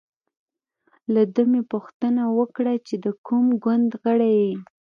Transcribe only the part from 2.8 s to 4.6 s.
چې د کوم ګوند غړی یې.